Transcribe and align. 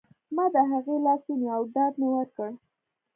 ما 0.35 0.45
د 0.53 0.55
هغې 0.71 0.95
لاس 1.05 1.21
ونیو 1.27 1.53
او 1.57 1.61
ډاډ 1.73 1.93
مې 1.99 2.09
ورکړ 2.15 2.49